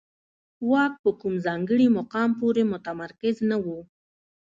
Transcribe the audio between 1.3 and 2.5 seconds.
ځانګړي مقام